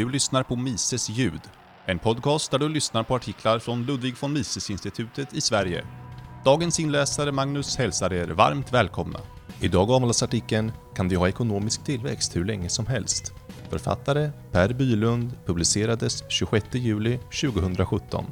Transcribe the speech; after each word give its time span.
Du 0.00 0.08
lyssnar 0.08 0.42
på 0.42 0.56
Mises 0.56 1.08
ljud, 1.08 1.40
en 1.86 1.98
podcast 1.98 2.50
där 2.50 2.58
du 2.58 2.68
lyssnar 2.68 3.02
på 3.02 3.14
artiklar 3.14 3.58
från 3.58 3.86
Ludwig 3.86 4.14
von 4.20 4.32
Mises-institutet 4.32 5.34
i 5.34 5.40
Sverige. 5.40 5.86
Dagens 6.44 6.80
inläsare 6.80 7.32
Magnus 7.32 7.76
hälsar 7.76 8.12
er 8.12 8.26
varmt 8.26 8.72
välkomna. 8.72 9.20
Idag 9.60 9.90
avhandlas 9.90 10.22
artikeln 10.22 10.72
“Kan 10.94 11.08
vi 11.08 11.16
ha 11.16 11.28
ekonomisk 11.28 11.84
tillväxt 11.84 12.36
hur 12.36 12.44
länge 12.44 12.68
som 12.68 12.86
helst?” 12.86 13.32
Författare 13.70 14.30
Per 14.52 14.72
Bylund 14.72 15.32
publicerades 15.46 16.24
26 16.28 16.66
juli 16.74 17.18
2017. 17.18 18.24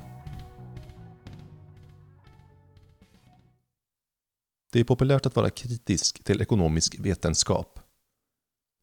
Det 4.73 4.81
är 4.81 4.85
populärt 4.85 5.27
att 5.27 5.37
vara 5.37 5.51
kritisk 5.51 6.25
till 6.25 6.43
ekonomisk 6.43 6.97
vetenskap. 6.99 7.81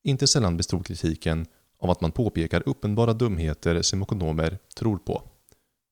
Inte 0.03 0.27
sällan 0.27 0.57
bestod 0.57 0.85
kritiken 0.85 1.45
av 1.85 1.91
att 1.91 2.01
man 2.01 2.11
påpekar 2.11 2.63
uppenbara 2.65 3.13
dumheter 3.13 3.81
som 3.81 4.01
ekonomer 4.01 4.57
tror 4.75 4.97
på. 4.97 5.23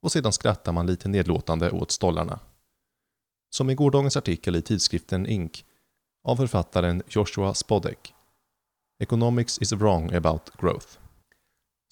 Och 0.01 0.11
sedan 0.11 0.33
skrattar 0.33 0.71
man 0.71 0.87
lite 0.87 1.09
nedlåtande 1.09 1.71
åt 1.71 1.91
stollarna. 1.91 2.39
Som 3.49 3.69
i 3.69 3.75
gårdagens 3.75 4.17
artikel 4.17 4.55
i 4.55 4.61
tidskriften 4.61 5.25
Inc. 5.25 5.63
av 6.23 6.35
författaren 6.35 7.03
Joshua 7.07 7.53
Spodek. 7.53 8.13
Economics 8.99 9.61
is 9.61 9.71
wrong 9.71 10.13
about 10.13 10.51
growth. 10.61 10.87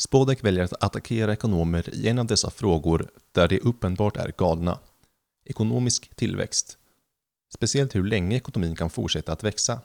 Spodek 0.01 0.43
väljer 0.43 0.63
att 0.63 0.83
attackera 0.83 1.33
ekonomer 1.33 1.95
i 1.95 2.07
en 2.07 2.19
av 2.19 2.25
dessa 2.25 2.49
frågor 2.49 3.07
där 3.31 3.47
de 3.47 3.59
uppenbart 3.59 4.17
är 4.17 4.33
galna. 4.37 4.79
Ekonomisk 5.45 6.15
tillväxt. 6.15 6.77
Speciellt 7.53 7.95
hur 7.95 8.03
länge 8.03 8.35
ekonomin 8.35 8.75
kan 8.75 8.89
fortsätta 8.89 9.31
att 9.31 9.43
växa. 9.43 9.81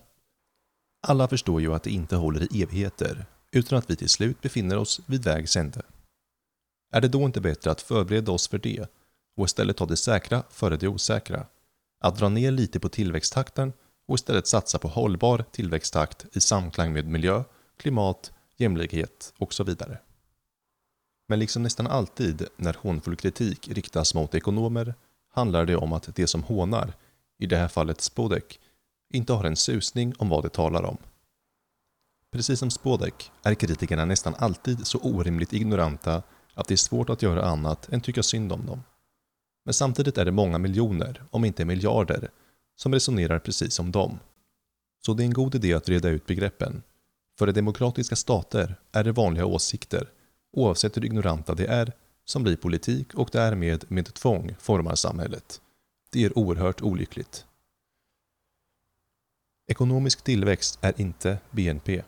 Alla 1.06 1.28
förstår 1.28 1.60
ju 1.60 1.74
att 1.74 1.82
det 1.82 1.90
inte 1.90 2.16
håller 2.16 2.56
i 2.56 2.62
evigheter, 2.62 3.26
utan 3.56 3.78
att 3.78 3.90
vi 3.90 3.96
till 3.96 4.08
slut 4.08 4.42
befinner 4.42 4.76
oss 4.76 5.00
vid 5.06 5.24
vägs 5.24 5.56
ände. 5.56 5.82
Är 6.92 7.00
det 7.00 7.08
då 7.08 7.22
inte 7.22 7.40
bättre 7.40 7.70
att 7.70 7.80
förbereda 7.80 8.32
oss 8.32 8.48
för 8.48 8.58
det 8.58 8.86
och 9.36 9.46
istället 9.46 9.76
ta 9.76 9.86
det 9.86 9.96
säkra 9.96 10.42
före 10.50 10.76
det 10.76 10.88
osäkra? 10.88 11.46
Att 12.00 12.18
dra 12.18 12.28
ner 12.28 12.50
lite 12.50 12.80
på 12.80 12.88
tillväxttakten 12.88 13.72
och 14.08 14.14
istället 14.14 14.46
satsa 14.46 14.78
på 14.78 14.88
hållbar 14.88 15.44
tillväxttakt 15.50 16.26
i 16.32 16.40
samklang 16.40 16.92
med 16.92 17.06
miljö, 17.06 17.44
klimat, 17.76 18.32
jämlikhet 18.56 19.32
och 19.38 19.54
så 19.54 19.64
vidare. 19.64 19.98
Men 21.28 21.38
liksom 21.38 21.62
nästan 21.62 21.86
alltid 21.86 22.46
när 22.56 22.76
hånfull 22.80 23.16
kritik 23.16 23.68
riktas 23.68 24.14
mot 24.14 24.34
ekonomer 24.34 24.94
handlar 25.28 25.66
det 25.66 25.76
om 25.76 25.92
att 25.92 26.16
det 26.16 26.26
som 26.26 26.42
hånar, 26.42 26.92
i 27.38 27.46
det 27.46 27.56
här 27.56 27.68
fallet 27.68 28.00
Spodek, 28.00 28.60
inte 29.12 29.32
har 29.32 29.44
en 29.44 29.56
susning 29.56 30.14
om 30.18 30.28
vad 30.28 30.44
de 30.44 30.48
talar 30.48 30.82
om. 30.82 30.98
Precis 32.36 32.58
som 32.58 32.70
Spodek 32.70 33.32
är 33.42 33.54
kritikerna 33.54 34.04
nästan 34.04 34.34
alltid 34.38 34.86
så 34.86 34.98
orimligt 34.98 35.52
ignoranta 35.52 36.22
att 36.54 36.68
det 36.68 36.74
är 36.74 36.76
svårt 36.76 37.10
att 37.10 37.22
göra 37.22 37.44
annat 37.44 37.92
än 37.92 38.00
tycka 38.00 38.22
synd 38.22 38.52
om 38.52 38.66
dem. 38.66 38.82
Men 39.64 39.74
samtidigt 39.74 40.18
är 40.18 40.24
det 40.24 40.32
många 40.32 40.58
miljoner, 40.58 41.22
om 41.30 41.44
inte 41.44 41.64
miljarder, 41.64 42.30
som 42.76 42.92
resonerar 42.94 43.38
precis 43.38 43.74
som 43.74 43.92
dem. 43.92 44.18
Så 45.06 45.14
det 45.14 45.22
är 45.22 45.24
en 45.24 45.32
god 45.32 45.54
idé 45.54 45.74
att 45.74 45.88
reda 45.88 46.08
ut 46.08 46.26
begreppen. 46.26 46.82
För 47.38 47.48
i 47.48 47.52
demokratiska 47.52 48.16
stater 48.16 48.76
är 48.92 49.04
det 49.04 49.12
vanliga 49.12 49.46
åsikter, 49.46 50.10
oavsett 50.52 50.96
hur 50.96 51.04
ignoranta 51.04 51.54
de 51.54 51.66
är, 51.66 51.92
som 52.24 52.42
blir 52.42 52.56
politik 52.56 53.14
och 53.14 53.28
därmed 53.32 53.84
med 53.88 54.14
tvång 54.14 54.56
formar 54.58 54.94
samhället. 54.94 55.60
Det 56.10 56.24
är 56.24 56.38
oerhört 56.38 56.82
olyckligt. 56.82 57.46
Ekonomisk 59.66 60.24
tillväxt 60.24 60.78
är 60.82 61.00
inte 61.00 61.38
BNP. 61.50 62.02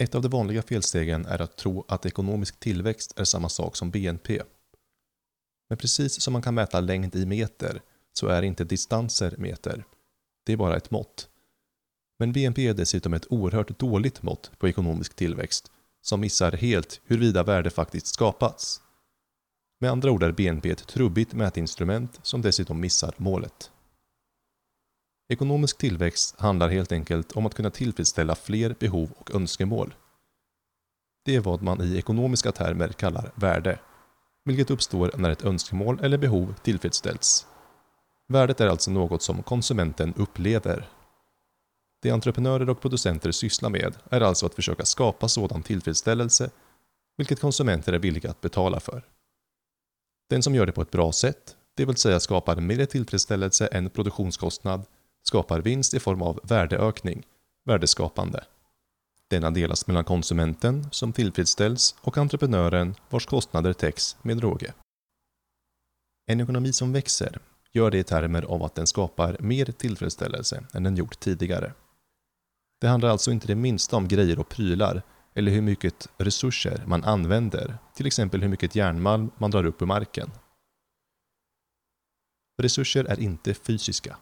Ett 0.00 0.14
av 0.14 0.22
de 0.22 0.28
vanliga 0.28 0.62
felstegen 0.62 1.26
är 1.26 1.40
att 1.40 1.56
tro 1.56 1.84
att 1.88 2.06
ekonomisk 2.06 2.60
tillväxt 2.60 3.18
är 3.20 3.24
samma 3.24 3.48
sak 3.48 3.76
som 3.76 3.90
BNP. 3.90 4.42
Men 5.68 5.78
precis 5.78 6.20
som 6.20 6.32
man 6.32 6.42
kan 6.42 6.54
mäta 6.54 6.80
längd 6.80 7.16
i 7.16 7.26
meter 7.26 7.82
så 8.12 8.26
är 8.26 8.42
inte 8.42 8.64
distanser 8.64 9.34
meter. 9.38 9.84
Det 10.46 10.52
är 10.52 10.56
bara 10.56 10.76
ett 10.76 10.90
mått. 10.90 11.28
Men 12.18 12.32
BNP 12.32 12.68
är 12.68 12.74
dessutom 12.74 13.14
ett 13.14 13.32
oerhört 13.32 13.78
dåligt 13.78 14.22
mått 14.22 14.50
på 14.58 14.68
ekonomisk 14.68 15.14
tillväxt 15.14 15.70
som 16.02 16.20
missar 16.20 16.52
helt 16.52 17.00
huruvida 17.04 17.42
värde 17.42 17.70
faktiskt 17.70 18.06
skapats. 18.06 18.82
Med 19.80 19.90
andra 19.90 20.10
ord 20.10 20.22
är 20.22 20.32
BNP 20.32 20.70
ett 20.70 20.86
trubbigt 20.86 21.32
mätinstrument 21.32 22.20
som 22.22 22.42
dessutom 22.42 22.80
missar 22.80 23.14
målet. 23.16 23.70
Ekonomisk 25.32 25.78
tillväxt 25.78 26.40
handlar 26.40 26.68
helt 26.68 26.92
enkelt 26.92 27.32
om 27.32 27.46
att 27.46 27.54
kunna 27.54 27.70
tillfredsställa 27.70 28.34
fler 28.34 28.74
behov 28.78 29.10
och 29.18 29.34
önskemål. 29.34 29.94
Det 31.24 31.36
är 31.36 31.40
vad 31.40 31.62
man 31.62 31.82
i 31.82 31.96
ekonomiska 31.96 32.52
termer 32.52 32.88
kallar 32.88 33.32
värde, 33.34 33.78
vilket 34.44 34.70
uppstår 34.70 35.12
när 35.16 35.30
ett 35.30 35.44
önskemål 35.44 36.00
eller 36.02 36.18
behov 36.18 36.54
tillfredsställs. 36.62 37.46
Värdet 38.28 38.60
är 38.60 38.66
alltså 38.66 38.90
något 38.90 39.22
som 39.22 39.42
konsumenten 39.42 40.14
upplever. 40.14 40.88
Det 42.02 42.10
entreprenörer 42.10 42.70
och 42.70 42.80
producenter 42.80 43.32
sysslar 43.32 43.70
med 43.70 43.96
är 44.10 44.20
alltså 44.20 44.46
att 44.46 44.54
försöka 44.54 44.84
skapa 44.84 45.28
sådan 45.28 45.62
tillfredsställelse, 45.62 46.50
vilket 47.16 47.40
konsumenter 47.40 47.92
är 47.92 47.98
villiga 47.98 48.30
att 48.30 48.40
betala 48.40 48.80
för. 48.80 49.06
Den 50.30 50.42
som 50.42 50.54
gör 50.54 50.66
det 50.66 50.72
på 50.72 50.82
ett 50.82 50.90
bra 50.90 51.12
sätt, 51.12 51.56
det 51.76 51.84
vill 51.84 51.96
säga 51.96 52.20
skapar 52.20 52.56
mer 52.56 52.86
tillfredsställelse 52.86 53.66
än 53.66 53.90
produktionskostnad, 53.90 54.86
skapar 55.22 55.60
vinst 55.60 55.94
i 55.94 56.00
form 56.00 56.22
av 56.22 56.40
värdeökning, 56.42 57.26
värdeskapande. 57.64 58.44
Denna 59.28 59.50
delas 59.50 59.86
mellan 59.86 60.04
konsumenten, 60.04 60.88
som 60.90 61.12
tillfredsställs, 61.12 61.94
och 62.00 62.18
entreprenören, 62.18 62.94
vars 63.10 63.26
kostnader 63.26 63.72
täcks 63.72 64.16
med 64.22 64.40
råge. 64.40 64.74
En 66.26 66.40
ekonomi 66.40 66.72
som 66.72 66.92
växer 66.92 67.38
gör 67.72 67.90
det 67.90 67.98
i 67.98 68.04
termer 68.04 68.42
av 68.42 68.62
att 68.62 68.74
den 68.74 68.86
skapar 68.86 69.36
mer 69.40 69.64
tillfredsställelse 69.64 70.64
än 70.74 70.82
den 70.82 70.96
gjort 70.96 71.20
tidigare. 71.20 71.72
Det 72.80 72.88
handlar 72.88 73.08
alltså 73.08 73.30
inte 73.30 73.46
det 73.46 73.54
minsta 73.54 73.96
om 73.96 74.08
grejer 74.08 74.38
och 74.38 74.48
prylar 74.48 75.02
eller 75.34 75.52
hur 75.52 75.62
mycket 75.62 76.08
resurser 76.18 76.84
man 76.86 77.04
använder, 77.04 77.78
till 77.94 78.06
exempel 78.06 78.42
hur 78.42 78.48
mycket 78.48 78.74
järnmalm 78.74 79.30
man 79.38 79.50
drar 79.50 79.64
upp 79.64 79.82
ur 79.82 79.86
marken. 79.86 80.30
Resurser 82.62 83.04
är 83.04 83.20
inte 83.20 83.54
fysiska. 83.54 84.16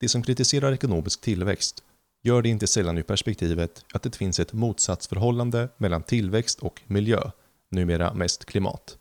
De 0.00 0.08
som 0.08 0.22
kritiserar 0.22 0.72
ekonomisk 0.72 1.20
tillväxt 1.20 1.84
gör 2.22 2.42
det 2.42 2.48
inte 2.48 2.66
sällan 2.66 2.98
ur 2.98 3.02
perspektivet 3.02 3.84
att 3.92 4.02
det 4.02 4.16
finns 4.16 4.40
ett 4.40 4.52
motsatsförhållande 4.52 5.68
mellan 5.76 6.02
tillväxt 6.02 6.60
och 6.60 6.82
miljö, 6.86 7.30
numera 7.70 8.14
mest 8.14 8.44
klimat. 8.44 8.98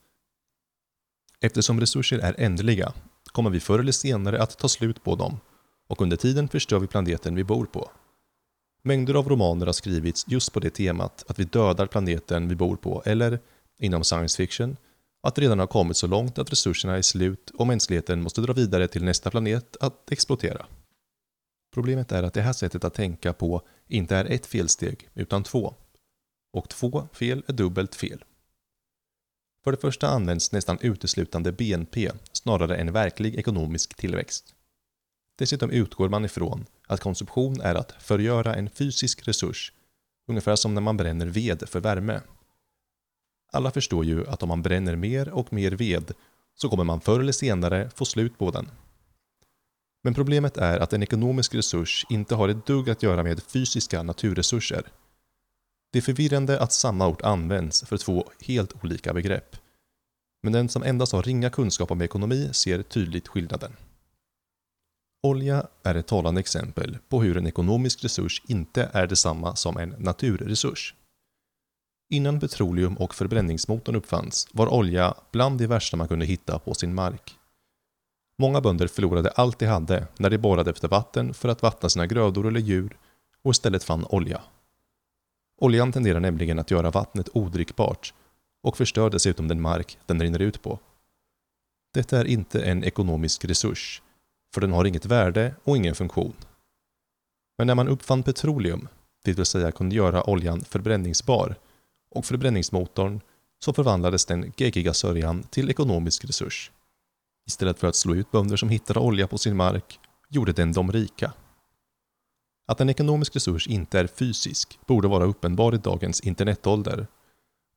Eftersom 1.41 1.79
resurser 1.79 2.19
är 2.19 2.35
ändliga 2.37 2.93
kommer 3.25 3.49
vi 3.49 3.59
förr 3.59 3.79
eller 3.79 3.91
senare 3.91 4.41
att 4.41 4.57
ta 4.57 4.67
slut 4.67 5.03
på 5.03 5.15
dem 5.15 5.39
och 5.87 6.01
under 6.01 6.17
tiden 6.17 6.47
förstör 6.47 6.79
vi 6.79 6.87
planeten 6.87 7.35
vi 7.35 7.43
bor 7.43 7.65
på. 7.65 7.91
Mängder 8.81 9.13
av 9.13 9.29
romaner 9.29 9.65
har 9.65 9.73
skrivits 9.73 10.25
just 10.27 10.53
på 10.53 10.59
det 10.59 10.69
temat 10.69 11.25
att 11.27 11.39
vi 11.39 11.43
dödar 11.43 11.87
planeten 11.87 12.47
vi 12.47 12.55
bor 12.55 12.75
på 12.75 13.03
eller, 13.05 13.39
inom 13.79 14.03
science 14.03 14.37
fiction, 14.37 14.77
att 15.23 15.35
det 15.35 15.41
redan 15.41 15.59
har 15.59 15.67
kommit 15.67 15.97
så 15.97 16.07
långt 16.07 16.39
att 16.39 16.51
resurserna 16.51 16.97
är 16.97 17.01
slut 17.01 17.49
och 17.49 17.67
mänskligheten 17.67 18.21
måste 18.21 18.41
dra 18.41 18.53
vidare 18.53 18.87
till 18.87 19.03
nästa 19.03 19.29
planet 19.29 19.77
att 19.79 20.11
exploatera. 20.11 20.65
Problemet 21.77 22.11
är 22.11 22.23
att 22.23 22.33
det 22.33 22.41
här 22.41 22.53
sättet 22.53 22.83
att 22.83 22.93
tänka 22.93 23.33
på 23.33 23.61
inte 23.87 24.15
är 24.15 24.25
ett 24.25 24.45
felsteg, 24.45 25.09
utan 25.13 25.43
två. 25.43 25.75
Och 26.53 26.69
två 26.69 27.07
fel 27.13 27.43
är 27.47 27.53
dubbelt 27.53 27.95
fel. 27.95 28.23
För 29.63 29.71
det 29.71 29.77
första 29.77 30.07
används 30.07 30.51
nästan 30.51 30.77
uteslutande 30.81 31.51
BNP 31.51 32.11
snarare 32.31 32.75
än 32.75 32.93
verklig 32.93 33.35
ekonomisk 33.35 33.93
tillväxt. 33.95 34.55
Dessutom 35.37 35.71
utgår 35.71 36.09
man 36.09 36.25
ifrån 36.25 36.65
att 36.87 36.99
konsumtion 36.99 37.61
är 37.61 37.75
att 37.75 37.91
förgöra 37.91 38.55
en 38.55 38.69
fysisk 38.69 39.27
resurs, 39.27 39.73
ungefär 40.27 40.55
som 40.55 40.73
när 40.73 40.81
man 40.81 40.97
bränner 40.97 41.25
ved 41.25 41.69
för 41.69 41.79
värme. 41.79 42.21
Alla 43.51 43.71
förstår 43.71 44.05
ju 44.05 44.27
att 44.27 44.43
om 44.43 44.49
man 44.49 44.61
bränner 44.61 44.95
mer 44.95 45.29
och 45.29 45.53
mer 45.53 45.71
ved 45.71 46.11
så 46.55 46.69
kommer 46.69 46.83
man 46.83 47.01
förr 47.01 47.19
eller 47.19 47.31
senare 47.31 47.89
få 47.89 48.05
slut 48.05 48.37
på 48.37 48.51
den. 48.51 48.69
Men 50.03 50.13
problemet 50.13 50.57
är 50.57 50.79
att 50.79 50.93
en 50.93 51.03
ekonomisk 51.03 51.55
resurs 51.55 52.05
inte 52.09 52.35
har 52.35 52.49
ett 52.49 52.65
dugg 52.65 52.89
att 52.89 53.03
göra 53.03 53.23
med 53.23 53.43
fysiska 53.43 54.03
naturresurser. 54.03 54.83
Det 55.91 55.99
är 55.99 56.01
förvirrande 56.01 56.59
att 56.59 56.73
samma 56.73 57.07
ord 57.07 57.21
används 57.23 57.83
för 57.83 57.97
två 57.97 58.29
helt 58.41 58.83
olika 58.83 59.13
begrepp. 59.13 59.55
Men 60.43 60.53
den 60.53 60.69
som 60.69 60.83
endast 60.83 61.11
har 61.11 61.23
ringa 61.23 61.49
kunskap 61.49 61.91
om 61.91 62.01
ekonomi 62.01 62.49
ser 62.53 62.83
tydligt 62.83 63.27
skillnaden. 63.27 63.71
Olja 65.23 65.67
är 65.83 65.95
ett 65.95 66.07
talande 66.07 66.39
exempel 66.39 66.97
på 67.09 67.21
hur 67.21 67.37
en 67.37 67.47
ekonomisk 67.47 68.03
resurs 68.03 68.41
inte 68.47 68.89
är 68.93 69.07
detsamma 69.07 69.55
som 69.55 69.77
en 69.77 69.95
naturresurs. 69.97 70.95
Innan 72.09 72.39
petroleum 72.39 72.97
och 72.97 73.15
förbränningsmotorn 73.15 73.95
uppfanns 73.95 74.47
var 74.51 74.73
olja 74.73 75.13
bland 75.31 75.59
det 75.59 75.67
värsta 75.67 75.97
man 75.97 76.07
kunde 76.07 76.25
hitta 76.25 76.59
på 76.59 76.73
sin 76.73 76.95
mark. 76.95 77.36
Många 78.39 78.61
bönder 78.61 78.87
förlorade 78.87 79.29
allt 79.29 79.59
de 79.59 79.65
hade 79.65 80.07
när 80.17 80.29
de 80.29 80.37
borrade 80.37 80.69
efter 80.69 80.87
vatten 80.87 81.33
för 81.33 81.49
att 81.49 81.61
vattna 81.61 81.89
sina 81.89 82.07
grödor 82.07 82.47
eller 82.47 82.59
djur 82.59 82.97
och 83.43 83.51
istället 83.51 83.83
fann 83.83 84.05
olja. 84.09 84.41
Oljan 85.61 85.91
tenderar 85.91 86.19
nämligen 86.19 86.59
att 86.59 86.71
göra 86.71 86.91
vattnet 86.91 87.29
odrickbart 87.33 88.13
och 88.63 88.77
förstör 88.77 89.09
dessutom 89.09 89.47
den 89.47 89.61
mark 89.61 89.97
den 90.05 90.21
rinner 90.21 90.39
ut 90.39 90.61
på. 90.61 90.79
Detta 91.93 92.19
är 92.19 92.25
inte 92.25 92.61
en 92.63 92.83
ekonomisk 92.83 93.45
resurs, 93.45 94.01
för 94.53 94.61
den 94.61 94.71
har 94.71 94.85
inget 94.85 95.05
värde 95.05 95.55
och 95.63 95.77
ingen 95.77 95.95
funktion. 95.95 96.33
Men 97.57 97.67
när 97.67 97.75
man 97.75 97.87
uppfann 97.87 98.23
petroleum, 98.23 98.87
det 99.23 99.33
vill 99.33 99.45
säga 99.45 99.71
kunde 99.71 99.95
göra 99.95 100.29
oljan 100.29 100.61
förbränningsbar, 100.61 101.55
och 102.09 102.25
förbränningsmotorn, 102.25 103.21
så 103.59 103.73
förvandlades 103.73 104.25
den 104.25 104.53
geggiga 104.57 104.93
sörjan 104.93 105.43
till 105.43 105.69
ekonomisk 105.69 106.25
resurs. 106.25 106.71
Istället 107.47 107.79
för 107.79 107.87
att 107.87 107.95
slå 107.95 108.15
ut 108.15 108.31
bönder 108.31 108.57
som 108.57 108.69
hittade 108.69 108.99
olja 108.99 109.27
på 109.27 109.37
sin 109.37 109.55
mark, 109.55 109.99
gjorde 110.29 110.51
den 110.51 110.73
dem 110.73 110.91
rika. 110.91 111.33
Att 112.67 112.81
en 112.81 112.89
ekonomisk 112.89 113.35
resurs 113.35 113.67
inte 113.67 113.99
är 113.99 114.07
fysisk 114.07 114.79
borde 114.87 115.07
vara 115.07 115.25
uppenbar 115.25 115.75
i 115.75 115.77
dagens 115.77 116.21
internetålder. 116.21 117.07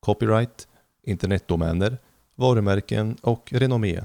Copyright, 0.00 0.68
internetdomäner, 1.02 1.98
varumärken 2.34 3.16
och 3.22 3.52
renommé. 3.52 4.04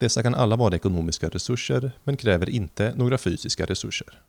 Dessa 0.00 0.22
kan 0.22 0.34
alla 0.34 0.56
vara 0.56 0.76
ekonomiska 0.76 1.28
resurser 1.28 1.92
men 2.04 2.16
kräver 2.16 2.50
inte 2.50 2.94
några 2.96 3.18
fysiska 3.18 3.66
resurser. 3.66 4.22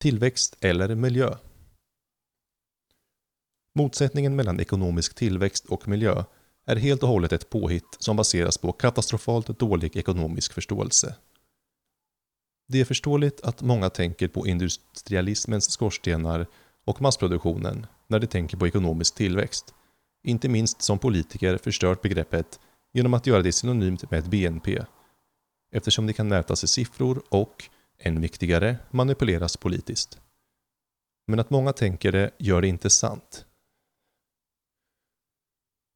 Tillväxt 0.00 0.56
eller 0.60 0.94
miljö 0.94 1.36
Motsättningen 3.74 4.36
mellan 4.36 4.60
ekonomisk 4.60 5.14
tillväxt 5.14 5.66
och 5.66 5.88
miljö 5.88 6.24
är 6.66 6.76
helt 6.76 7.02
och 7.02 7.08
hållet 7.08 7.32
ett 7.32 7.50
påhitt 7.50 7.96
som 7.98 8.16
baseras 8.16 8.58
på 8.58 8.72
katastrofalt 8.72 9.58
dålig 9.58 9.96
ekonomisk 9.96 10.52
förståelse. 10.52 11.16
Det 12.68 12.80
är 12.80 12.84
förståeligt 12.84 13.40
att 13.40 13.62
många 13.62 13.90
tänker 13.90 14.28
på 14.28 14.46
industrialismens 14.46 15.70
skorstenar 15.70 16.46
och 16.84 17.00
massproduktionen 17.00 17.86
när 18.06 18.18
de 18.18 18.26
tänker 18.26 18.56
på 18.56 18.66
ekonomisk 18.66 19.14
tillväxt. 19.14 19.74
Inte 20.22 20.48
minst 20.48 20.82
som 20.82 20.98
politiker 20.98 21.58
förstört 21.58 22.02
begreppet 22.02 22.60
genom 22.92 23.14
att 23.14 23.26
göra 23.26 23.42
det 23.42 23.52
synonymt 23.52 24.10
med 24.10 24.28
BNP. 24.28 24.84
Eftersom 25.72 26.06
det 26.06 26.12
kan 26.12 26.28
mätas 26.28 26.64
i 26.64 26.66
siffror 26.66 27.22
och, 27.28 27.64
än 27.98 28.20
viktigare, 28.20 28.76
manipuleras 28.90 29.56
politiskt. 29.56 30.18
Men 31.26 31.40
att 31.40 31.50
många 31.50 31.72
tänker 31.72 32.12
det 32.12 32.30
gör 32.38 32.60
det 32.60 32.68
inte 32.68 32.90
sant. 32.90 33.46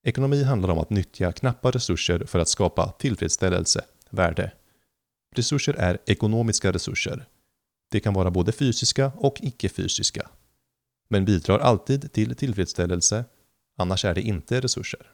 Ekonomi 0.08 0.42
handlar 0.42 0.68
om 0.68 0.78
att 0.78 0.90
nyttja 0.90 1.32
knappa 1.32 1.70
resurser 1.70 2.24
för 2.26 2.38
att 2.38 2.48
skapa 2.48 2.92
tillfredsställelse, 2.98 3.84
värde. 4.10 4.52
Resurser 5.34 5.74
är 5.74 5.98
ekonomiska 6.06 6.72
resurser. 6.72 7.26
Det 7.90 8.00
kan 8.00 8.14
vara 8.14 8.30
både 8.30 8.52
fysiska 8.52 9.12
och 9.16 9.38
icke-fysiska. 9.40 10.30
Men 11.10 11.24
bidrar 11.24 11.58
alltid 11.58 12.12
till 12.12 12.36
tillfredsställelse, 12.36 13.24
annars 13.78 14.04
är 14.04 14.14
det 14.14 14.20
inte 14.20 14.60
resurser. 14.60 15.12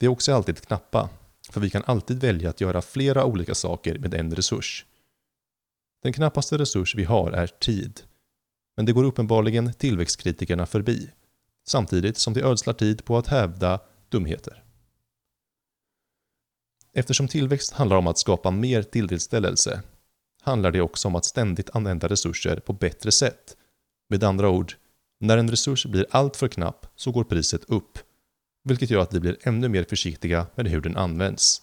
Det 0.00 0.06
är 0.06 0.10
också 0.10 0.34
alltid 0.34 0.60
knappa, 0.60 1.10
för 1.50 1.60
vi 1.60 1.70
kan 1.70 1.82
alltid 1.86 2.20
välja 2.20 2.50
att 2.50 2.60
göra 2.60 2.82
flera 2.82 3.24
olika 3.24 3.54
saker 3.54 3.98
med 3.98 4.14
en 4.14 4.36
resurs. 4.36 4.86
Den 6.02 6.12
knappaste 6.12 6.58
resurs 6.58 6.94
vi 6.94 7.04
har 7.04 7.32
är 7.32 7.46
tid. 7.46 8.00
Men 8.76 8.86
det 8.86 8.92
går 8.92 9.04
uppenbarligen 9.04 9.74
tillväxtkritikerna 9.74 10.66
förbi 10.66 11.10
samtidigt 11.68 12.18
som 12.18 12.34
de 12.34 12.42
ödslar 12.42 12.74
tid 12.74 13.04
på 13.04 13.18
att 13.18 13.26
hävda 13.26 13.80
dumheter. 14.08 14.64
Eftersom 16.92 17.28
tillväxt 17.28 17.72
handlar 17.72 17.96
om 17.96 18.06
att 18.06 18.18
skapa 18.18 18.50
mer 18.50 18.82
tillfredsställelse 18.82 19.82
handlar 20.42 20.70
det 20.70 20.80
också 20.80 21.08
om 21.08 21.14
att 21.14 21.24
ständigt 21.24 21.70
använda 21.70 22.08
resurser 22.08 22.56
på 22.56 22.72
bättre 22.72 23.12
sätt. 23.12 23.56
Med 24.08 24.24
andra 24.24 24.48
ord, 24.50 24.72
när 25.20 25.38
en 25.38 25.50
resurs 25.50 25.86
blir 25.86 26.06
alltför 26.10 26.48
knapp 26.48 26.86
så 26.96 27.12
går 27.12 27.24
priset 27.24 27.64
upp, 27.64 27.98
vilket 28.64 28.90
gör 28.90 29.00
att 29.00 29.14
vi 29.14 29.20
blir 29.20 29.36
ännu 29.42 29.68
mer 29.68 29.84
försiktiga 29.84 30.46
med 30.54 30.68
hur 30.68 30.80
den 30.80 30.96
används. 30.96 31.62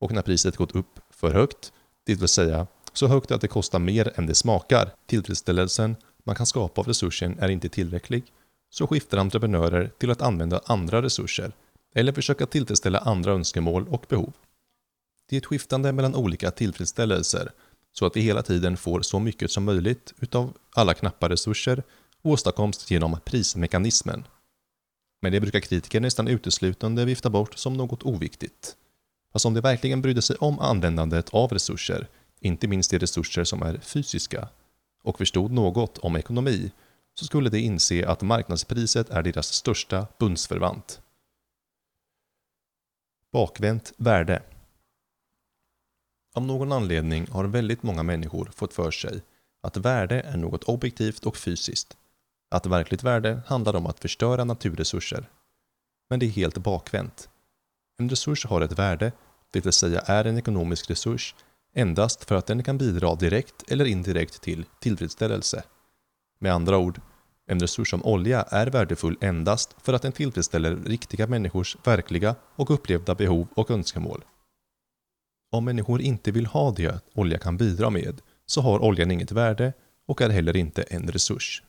Och 0.00 0.12
när 0.12 0.22
priset 0.22 0.56
gått 0.56 0.74
upp 0.74 1.00
för 1.10 1.30
högt, 1.30 1.72
det 2.06 2.14
vill 2.14 2.28
säga 2.28 2.66
så 2.92 3.06
högt 3.06 3.30
att 3.30 3.40
det 3.40 3.48
kostar 3.48 3.78
mer 3.78 4.12
än 4.14 4.26
det 4.26 4.34
smakar, 4.34 4.90
tillfredsställelsen 5.06 5.96
man 6.24 6.36
kan 6.36 6.46
skapa 6.46 6.80
av 6.80 6.86
resursen 6.86 7.38
är 7.38 7.48
inte 7.48 7.68
tillräcklig, 7.68 8.32
så 8.70 8.86
skiftar 8.86 9.18
entreprenörer 9.18 9.90
till 9.98 10.10
att 10.10 10.22
använda 10.22 10.60
andra 10.64 11.02
resurser 11.02 11.52
eller 11.94 12.12
försöka 12.12 12.46
tillfredsställa 12.46 12.98
andra 12.98 13.32
önskemål 13.32 13.88
och 13.88 14.06
behov. 14.08 14.32
Det 15.28 15.36
är 15.36 15.38
ett 15.38 15.46
skiftande 15.46 15.92
mellan 15.92 16.14
olika 16.14 16.50
tillfredsställelser 16.50 17.50
så 17.92 18.06
att 18.06 18.16
vi 18.16 18.20
hela 18.20 18.42
tiden 18.42 18.76
får 18.76 19.02
så 19.02 19.18
mycket 19.18 19.50
som 19.50 19.64
möjligt 19.64 20.14
utav 20.20 20.52
alla 20.74 20.94
knappa 20.94 21.28
resurser 21.28 21.82
åstadkoms 22.22 22.90
genom 22.90 23.20
prismekanismen. 23.24 24.24
Men 25.22 25.32
det 25.32 25.40
brukar 25.40 25.60
kritiker 25.60 26.00
nästan 26.00 26.28
uteslutande 26.28 27.04
vifta 27.04 27.30
bort 27.30 27.58
som 27.58 27.74
något 27.74 28.02
oviktigt. 28.02 28.76
Fast 29.32 29.46
om 29.46 29.54
de 29.54 29.60
verkligen 29.60 30.02
brydde 30.02 30.22
sig 30.22 30.36
om 30.36 30.58
användandet 30.58 31.28
av 31.30 31.52
resurser, 31.52 32.08
inte 32.40 32.68
minst 32.68 32.90
de 32.90 32.98
resurser 32.98 33.44
som 33.44 33.62
är 33.62 33.78
fysiska, 33.78 34.48
och 35.02 35.18
förstod 35.18 35.52
något 35.52 35.98
om 35.98 36.16
ekonomi 36.16 36.70
så 37.18 37.24
skulle 37.24 37.50
de 37.50 37.58
inse 37.58 38.08
att 38.08 38.22
marknadspriset 38.22 39.10
är 39.10 39.22
deras 39.22 39.52
största 39.52 40.06
bundsförvant. 40.18 41.00
Bakvänt 43.32 43.92
värde 43.96 44.42
Av 46.34 46.42
någon 46.46 46.72
anledning 46.72 47.26
har 47.30 47.44
väldigt 47.44 47.82
många 47.82 48.02
människor 48.02 48.50
fått 48.54 48.72
för 48.72 48.90
sig 48.90 49.22
att 49.62 49.76
värde 49.76 50.20
är 50.20 50.36
något 50.36 50.64
objektivt 50.64 51.26
och 51.26 51.36
fysiskt. 51.36 51.96
Att 52.50 52.66
verkligt 52.66 53.02
värde 53.02 53.42
handlar 53.46 53.76
om 53.76 53.86
att 53.86 54.00
förstöra 54.00 54.44
naturresurser. 54.44 55.30
Men 56.10 56.18
det 56.18 56.26
är 56.26 56.30
helt 56.30 56.58
bakvänt. 56.58 57.28
En 57.98 58.08
resurs 58.08 58.46
har 58.46 58.60
ett 58.60 58.78
värde, 58.78 59.12
det 59.50 59.60
vill 59.60 59.72
säga 59.72 60.00
är 60.00 60.24
en 60.24 60.38
ekonomisk 60.38 60.90
resurs, 60.90 61.34
endast 61.74 62.24
för 62.24 62.34
att 62.34 62.46
den 62.46 62.62
kan 62.62 62.78
bidra 62.78 63.14
direkt 63.14 63.70
eller 63.70 63.84
indirekt 63.84 64.40
till 64.40 64.64
tillfredsställelse. 64.80 65.64
Med 66.38 66.52
andra 66.52 66.78
ord, 66.78 67.00
en 67.46 67.60
resurs 67.60 67.90
som 67.90 68.04
olja 68.04 68.42
är 68.42 68.66
värdefull 68.66 69.18
endast 69.20 69.76
för 69.82 69.92
att 69.92 70.02
den 70.02 70.12
tillfredsställer 70.12 70.76
riktiga 70.76 71.26
människors 71.26 71.76
verkliga 71.84 72.34
och 72.56 72.70
upplevda 72.70 73.14
behov 73.14 73.48
och 73.54 73.70
önskemål. 73.70 74.24
Om 75.52 75.64
människor 75.64 76.00
inte 76.00 76.30
vill 76.30 76.46
ha 76.46 76.70
det 76.70 77.00
olja 77.14 77.38
kan 77.38 77.56
bidra 77.56 77.90
med 77.90 78.20
så 78.46 78.60
har 78.60 78.82
oljan 78.82 79.10
inget 79.10 79.32
värde 79.32 79.72
och 80.06 80.20
är 80.20 80.28
heller 80.28 80.56
inte 80.56 80.82
en 80.82 81.08
resurs. 81.12 81.62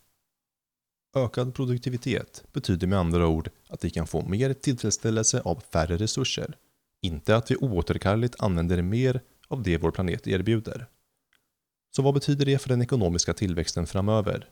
Ökad 1.15 1.53
produktivitet 1.53 2.43
betyder 2.53 2.87
med 2.87 2.99
andra 2.99 3.27
ord 3.27 3.49
att 3.69 3.85
vi 3.85 3.89
kan 3.89 4.07
få 4.07 4.21
mer 4.21 4.53
tillfredsställelse 4.53 5.41
av 5.41 5.63
färre 5.73 5.97
resurser, 5.97 6.57
inte 7.01 7.35
att 7.35 7.51
vi 7.51 7.55
oåterkalleligt 7.55 8.35
använder 8.39 8.81
mer 8.81 9.21
av 9.47 9.63
det 9.63 9.77
vår 9.77 9.91
planet 9.91 10.27
erbjuder. 10.27 10.87
Så 11.95 12.01
vad 12.01 12.13
betyder 12.13 12.45
det 12.45 12.57
för 12.57 12.69
den 12.69 12.81
ekonomiska 12.81 13.33
tillväxten 13.33 13.87
framöver? 13.87 14.49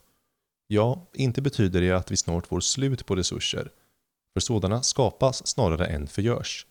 Ja, 0.67 1.07
inte 1.13 1.41
betyder 1.41 1.81
det 1.81 1.91
att 1.91 2.11
vi 2.11 2.17
snart 2.17 2.47
får 2.47 2.59
slut 2.59 3.05
på 3.05 3.15
resurser, 3.15 3.71
för 4.33 4.39
sådana 4.39 4.83
skapas 4.83 5.47
snarare 5.47 5.85
än 5.85 6.07
förgörs. 6.07 6.65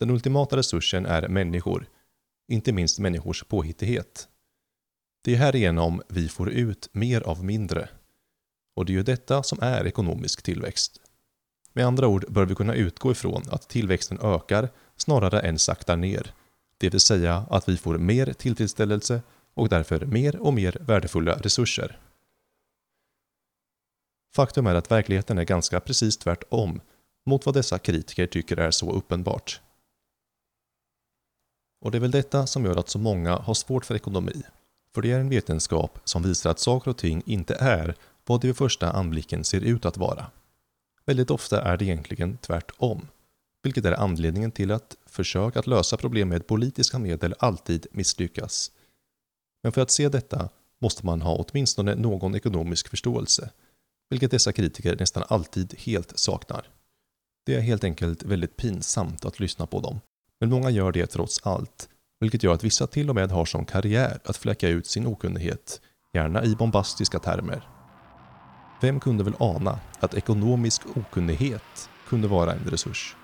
Den 0.00 0.10
ultimata 0.10 0.56
resursen 0.56 1.06
är 1.06 1.28
människor, 1.28 1.86
inte 2.48 2.72
minst 2.72 2.98
människors 2.98 3.44
påhittighet. 3.44 4.28
Det 5.24 5.32
är 5.32 5.36
härigenom 5.36 6.02
vi 6.08 6.28
får 6.28 6.50
ut 6.50 6.88
mer 6.92 7.20
av 7.20 7.44
mindre. 7.44 7.88
Och 8.76 8.84
det 8.84 8.92
är 8.92 8.94
ju 8.94 9.02
detta 9.02 9.42
som 9.42 9.58
är 9.62 9.86
ekonomisk 9.86 10.42
tillväxt. 10.42 11.00
Med 11.72 11.86
andra 11.86 12.08
ord 12.08 12.24
bör 12.28 12.44
vi 12.44 12.54
kunna 12.54 12.74
utgå 12.74 13.12
ifrån 13.12 13.42
att 13.50 13.68
tillväxten 13.68 14.18
ökar 14.22 14.68
snarare 14.96 15.40
än 15.40 15.58
saktar 15.58 15.96
ner. 15.96 16.34
Det 16.78 16.90
vill 16.90 17.00
säga 17.00 17.46
att 17.50 17.68
vi 17.68 17.76
får 17.76 17.98
mer 17.98 18.32
tillfredsställelse 18.32 19.22
och 19.54 19.68
därför 19.68 20.06
mer 20.06 20.36
och 20.36 20.54
mer 20.54 20.76
värdefulla 20.80 21.32
resurser. 21.32 21.98
Faktum 24.36 24.66
är 24.66 24.74
att 24.74 24.90
verkligheten 24.90 25.38
är 25.38 25.44
ganska 25.44 25.80
precis 25.80 26.16
tvärtom 26.16 26.80
mot 27.26 27.46
vad 27.46 27.54
dessa 27.54 27.78
kritiker 27.78 28.26
tycker 28.26 28.56
är 28.56 28.70
så 28.70 28.92
uppenbart. 28.92 29.60
Och 31.80 31.90
det 31.90 31.98
är 31.98 32.00
väl 32.00 32.10
detta 32.10 32.46
som 32.46 32.64
gör 32.64 32.76
att 32.76 32.88
så 32.88 32.98
många 32.98 33.36
har 33.36 33.54
svårt 33.54 33.84
för 33.84 33.94
ekonomi. 33.94 34.42
För 34.94 35.02
det 35.02 35.12
är 35.12 35.20
en 35.20 35.28
vetenskap 35.28 35.98
som 36.04 36.22
visar 36.22 36.50
att 36.50 36.58
saker 36.58 36.90
och 36.90 36.96
ting 36.96 37.22
inte 37.26 37.54
är 37.54 37.94
vad 38.26 38.40
det 38.40 38.46
vid 38.46 38.56
första 38.56 38.90
anblicken 38.90 39.44
ser 39.44 39.60
ut 39.60 39.84
att 39.84 39.96
vara. 39.96 40.26
Väldigt 41.06 41.30
ofta 41.30 41.62
är 41.62 41.76
det 41.76 41.84
egentligen 41.84 42.38
tvärtom, 42.38 43.08
vilket 43.62 43.84
är 43.84 43.92
anledningen 43.92 44.52
till 44.52 44.70
att 44.70 44.96
försök 45.06 45.56
att 45.56 45.66
lösa 45.66 45.96
problem 45.96 46.28
med 46.28 46.46
politiska 46.46 46.98
medel 46.98 47.34
alltid 47.38 47.86
misslyckas. 47.90 48.70
Men 49.62 49.72
för 49.72 49.80
att 49.80 49.90
se 49.90 50.08
detta 50.08 50.48
måste 50.78 51.06
man 51.06 51.22
ha 51.22 51.34
åtminstone 51.36 51.94
någon 51.94 52.34
ekonomisk 52.34 52.88
förståelse 52.88 53.50
vilket 54.10 54.30
dessa 54.30 54.52
kritiker 54.52 54.96
nästan 54.96 55.24
alltid 55.28 55.74
helt 55.78 56.18
saknar. 56.18 56.68
Det 57.46 57.54
är 57.54 57.60
helt 57.60 57.84
enkelt 57.84 58.22
väldigt 58.22 58.56
pinsamt 58.56 59.24
att 59.24 59.40
lyssna 59.40 59.66
på 59.66 59.80
dem, 59.80 60.00
men 60.40 60.50
många 60.50 60.70
gör 60.70 60.92
det 60.92 61.06
trots 61.06 61.46
allt, 61.46 61.88
vilket 62.20 62.42
gör 62.42 62.54
att 62.54 62.64
vissa 62.64 62.86
till 62.86 63.08
och 63.08 63.14
med 63.14 63.30
har 63.30 63.44
som 63.44 63.64
karriär 63.64 64.18
att 64.24 64.36
fläcka 64.36 64.68
ut 64.68 64.86
sin 64.86 65.06
okunnighet 65.06 65.80
gärna 66.12 66.44
i 66.44 66.56
bombastiska 66.56 67.18
termer. 67.18 67.68
Vem 68.80 69.00
kunde 69.00 69.24
väl 69.24 69.34
ana 69.38 69.80
att 70.00 70.14
ekonomisk 70.14 70.82
okunnighet 70.96 71.90
kunde 72.08 72.28
vara 72.28 72.52
en 72.52 72.64
resurs? 72.70 73.16